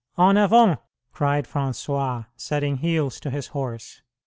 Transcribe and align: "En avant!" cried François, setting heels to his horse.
"En 0.17 0.35
avant!" 0.35 0.79
cried 1.13 1.47
François, 1.47 2.25
setting 2.35 2.77
heels 2.77 3.19
to 3.19 3.29
his 3.29 3.49
horse. 3.49 4.01